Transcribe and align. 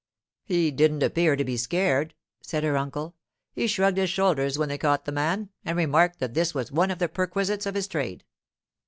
'He 0.43 0.71
didn't 0.71 1.03
appear 1.03 1.35
to 1.35 1.43
be 1.43 1.57
scared,' 1.57 2.15
said 2.41 2.63
her 2.63 2.75
uncle. 2.75 3.13
'He 3.53 3.67
shrugged 3.67 3.99
his 3.99 4.09
shoulders 4.09 4.57
when 4.57 4.67
they 4.67 4.79
caught 4.79 5.05
the 5.05 5.11
man, 5.11 5.49
and 5.63 5.77
remarked 5.77 6.17
that 6.17 6.33
this 6.33 6.55
was 6.55 6.71
one 6.71 6.89
of 6.89 6.97
the 6.97 7.07
perquisites 7.07 7.67
of 7.67 7.75
his 7.75 7.87
trade. 7.87 8.23